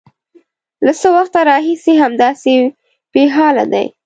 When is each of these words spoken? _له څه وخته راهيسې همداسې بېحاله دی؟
_له 0.85 0.91
څه 1.01 1.07
وخته 1.17 1.39
راهيسې 1.49 1.93
همداسې 2.03 2.53
بېحاله 3.13 3.65
دی؟ 3.73 3.85